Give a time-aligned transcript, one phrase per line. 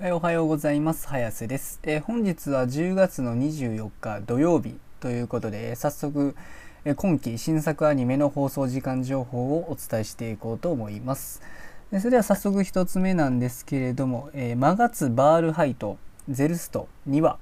[0.00, 1.06] えーおはようございます。
[1.06, 6.34] 早瀬です、え本日は10月の24日土曜日ということで、早速、
[6.84, 11.42] え今期新作アニメの放送時間情報をお伝えしていこうと思います。
[11.92, 15.96] えそれでは早速一つ目なんですけれども「えーマガツバールハイト
[16.28, 17.38] ゼルスト2話」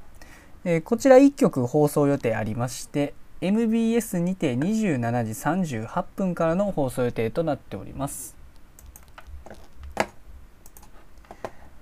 [0.67, 8.42] えこちら1曲放送予定ありまして MBS にて27時38分からの放送予定となっております。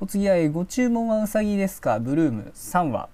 [0.00, 1.98] お次は、えーご注文はうさぎですか？
[2.00, 2.52] ブルーム。
[2.54, 3.08] 3話、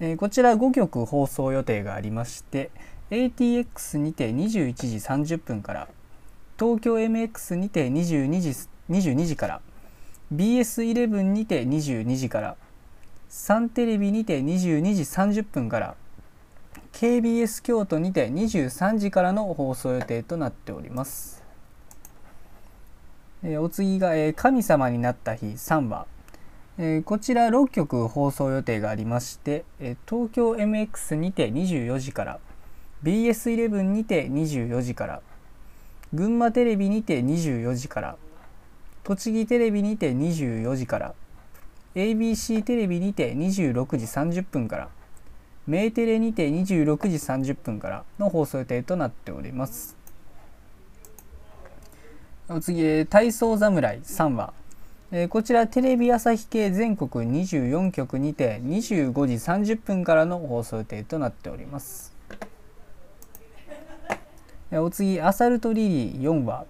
[0.00, 2.70] えーこちら5曲放送予定がありまして
[3.10, 5.88] ATX にて21時30分から
[6.58, 8.50] 東京 MX にて22時
[8.90, 9.60] ,22 時から
[10.34, 12.56] BS11 にて22時から
[13.28, 15.94] サンテレビにて22時30分から
[16.92, 21.42] KBS 京都にて23時からの放送予定となっております。
[23.44, 26.06] えーお次が、えー神様になった日」3話、
[26.76, 32.40] えーこちら6曲放送予定がありまして、えー東京 MX にて24時から
[33.04, 35.22] BS11 にて24時から
[36.12, 38.16] 群馬テレビにて24時から
[39.04, 41.14] 栃木テレビにて24時から
[41.94, 44.88] ABC テレビにて26時30分から
[45.66, 47.16] メーテレにて26時
[47.52, 49.96] 30分からの放送予定となっております。
[52.48, 54.52] お次、体操侍3話、
[55.16, 62.12] えーこちらテレビ朝日系全国24局にて25時30分からの放送予定となっております。
[64.72, 66.64] えーお次、アサルトリリー4話、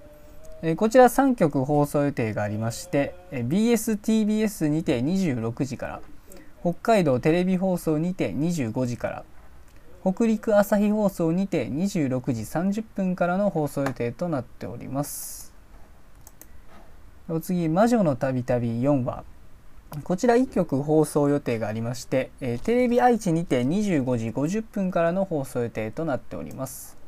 [0.60, 6.00] えこちら3局放送予定がありまして、え BSTBS にて26時から
[6.60, 9.24] 北海道テレビ放送にて25時から
[10.02, 15.43] 北陸朝日放送にて26時30分からの放送予定となっております
[17.26, 19.24] お次「魔女のたびたび4話」
[20.04, 26.98] こちら1曲放送予定がありまして、えーテレビ愛知にて25時50分からの放送予定となっております。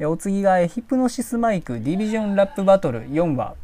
[0.00, 3.54] お次が、ヒプノシスマイクディビジョンラップバトル4話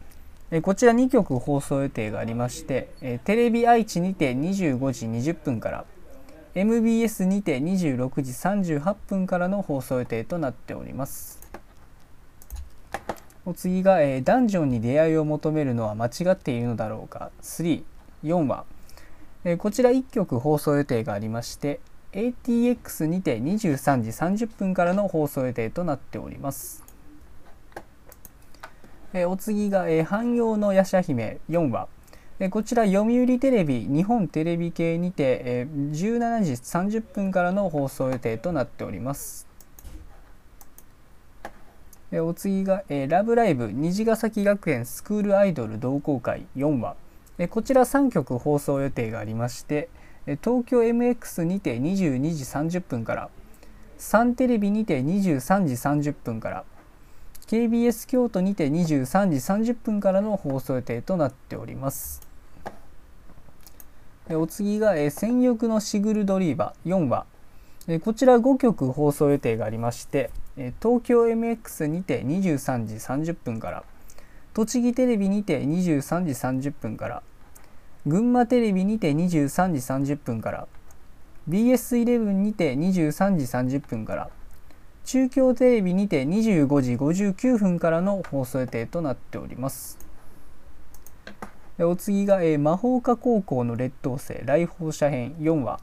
[0.63, 2.89] こちら2曲放送予定がありまして、
[3.25, 5.85] テレビ愛知にて25時20分から
[6.55, 11.44] MBS にて26時38分からの放送予定となっております。
[13.47, 17.31] お次が、えーダンジョンに出会いを求めるのは間違っているのだろうか。
[17.43, 17.85] 34
[18.47, 18.65] 話、
[19.45, 21.81] えーこちら1曲放送予定がありまして
[22.13, 26.83] ATX にて23時30分からの放送予定となっております。
[29.13, 31.89] えーお次が、えー汎用の夜叉姫4話、
[32.39, 39.47] えーこちら読売テレビ日本テレビ系にて、えー17時30分からの放送予定となっております、
[42.15, 46.95] えお次が、えラブライブ虹ヶ崎学園スクールアイドル同好会4話、
[47.39, 49.89] えこちら3曲放送予定がありまして、
[50.25, 52.45] 東京 MX にて22時
[52.79, 53.31] 30分から
[53.99, 56.65] サンテレビにて23時30分から
[57.49, 62.23] KBS 京都にて23時30分からの放送予定となっております。
[64.31, 67.27] お次が、戦欲のシグルドリーバ4話、
[68.05, 73.85] こちら5曲放送予定がありまして、東京 MX にて23時30分から
[74.53, 77.23] 栃木テレビにて23時30分から
[78.07, 80.69] 群馬テレビにて23時30分から
[81.49, 84.31] BS11 にて23時30分から
[85.05, 89.99] 中京テレビにて25時59分からの放送予定となっております。
[91.79, 95.81] お次が、えー魔法科高校の劣等生来訪者編4話、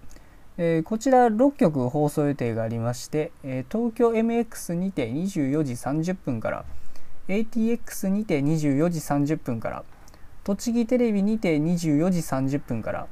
[0.63, 6.65] えーこちら6曲放送予定がありまして、えー東京 MX にて24時30分から
[7.29, 9.83] ATX にて24時30分から
[10.43, 13.07] 栃木テレビにて24時30分から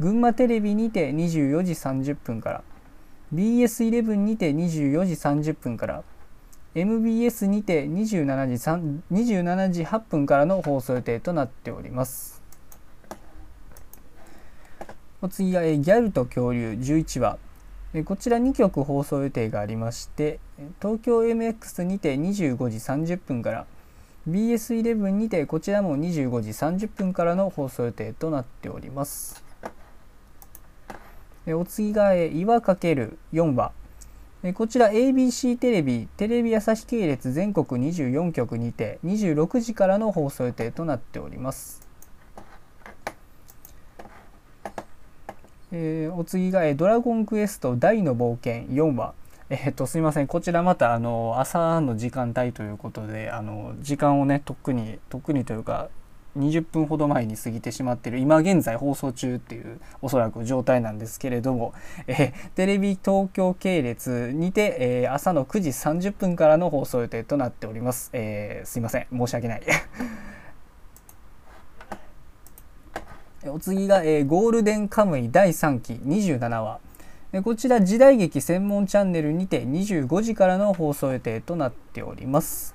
[0.00, 2.62] 群馬テレビにて24時30分から
[3.34, 6.04] BS11 にて24時30分から
[6.74, 12.47] MBS にて27時27時8分からの放送予定となっております。
[15.20, 16.72] お次がえギャルと恐竜。
[16.72, 17.38] 11話。
[17.94, 20.40] えこちら2曲放送予定がありまして
[20.80, 23.66] 東京 MX にて25時30分から
[24.28, 29.42] BS11 にてこちらも25時30分からの放送予定となっております。
[31.46, 33.72] お次が岩かける4話。
[34.54, 41.87] こちら ABC テレビテレビ朝日系列全国24局にて26時からの放送予定となっております。
[45.72, 49.14] えーお次が、えドラゴンクエスト大の冒険4話。
[49.50, 50.26] えっと、すみません。
[50.26, 55.88] こちらまた、あの、朝の時間帯ということで、あの、時間をね、とっくに、とっくにというか、
[56.36, 61.74] 20分ほど前に過ぎてしまっている今現在放送中っていうおそらく状態なんですけれども、
[62.06, 69.62] え、テレビ東京系列にて、えー、朝の9時30分からの放送予定となっております、えー、すいません申し訳ない
[73.46, 76.80] お次が、えー、ゴールデンカムイ第3期27話
[77.44, 82.74] こちら時代劇専門チャンネルにて25時からの放送予定となっております。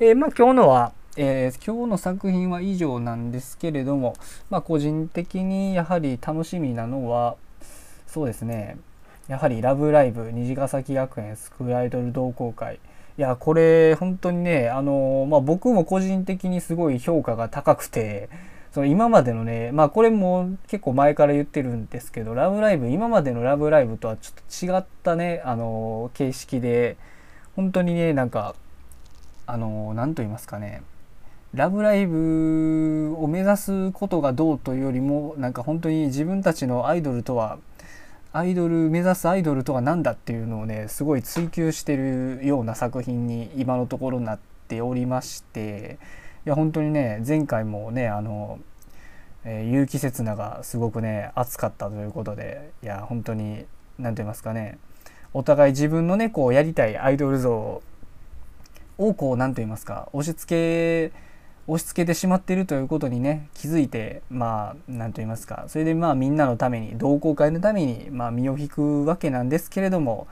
[0.00, 4.14] えー、まあ、今日のは、えー、今日の作品は以上なんですけれども、
[4.48, 7.36] まあ、個人的にやはり楽しみなのは
[8.06, 8.78] そうですね
[9.26, 12.76] やはり「ラブライブ!」虹ヶ崎学園スクールアイドル同好会
[13.18, 18.30] いやこれ本当にねあの、まあ、僕も個人的にすごい評価が高くて
[18.78, 26.96] その今までのねまあこれも結構前から言ってるんですけど「ラブライブ!」今までの「ラブライブ!」とはちょっと違ったねあの形式で
[27.56, 28.54] 本当にねなんか
[29.46, 30.82] あの何と言いますかね
[31.54, 37.58] 「ラブライブ!」を目指すことがどうというよりもなんか本当に自分たちのアイドルとは
[38.32, 44.38] アイドル目指すアイドルとは何だっていうのをねすごい追求してるような作品に今のところなっ
[44.68, 45.98] ておりまして
[46.48, 48.58] いや本当にね前回もねあの、
[49.44, 53.66] えー、結城刹那がすごくね熱かったということでいや本当に
[53.98, 54.78] 何と言いますかね
[55.34, 57.82] お互い自分のねこうやりたいアイドル像
[58.96, 61.14] をこう何と言いますか押し付け
[61.66, 70.28] 押し付けてしまっているということにね気づいてまあ何と言いますかそれでまあみんなのために同好会のためにまあ身を引くわけなんですけれども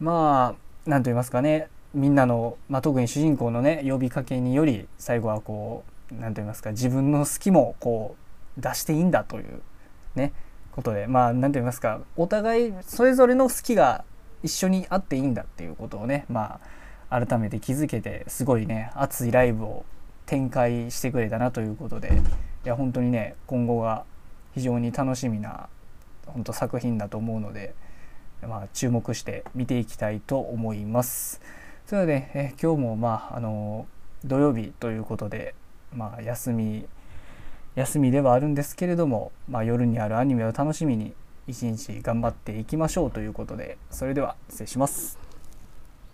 [0.00, 5.82] まあ何と言いますかねみんなの、まあ、特に主人公のね呼びかけにより最後はこ
[6.12, 8.16] う何と言いますか自分の好きもこ
[8.58, 9.62] う出していいんだという
[10.14, 10.34] ね
[10.72, 14.04] ことでまあ何と言いますかお互いそれぞれの好きが
[14.42, 16.60] 一緒にあっていいんだっていうことをねま
[17.08, 19.86] あ改めて気づけてすごいね熱いライブを
[20.26, 22.20] 展開してくれたなということで
[22.64, 24.04] いや本当にね今後が
[24.54, 25.70] 非常に楽しみな
[26.26, 27.74] 本当作品だと思うので、
[28.46, 31.40] まあ、注目して見ていきたいと思います。
[31.86, 33.86] それで、え今日もまああの
[34.24, 35.54] 土曜日ということで、
[35.94, 36.84] まあ、休み
[37.76, 41.14] 休みではあるんですけれども、まあ、夜にあるアニメを楽しみに
[41.46, 45.25] 一日頑張っていきましょうということでそれでは失礼します。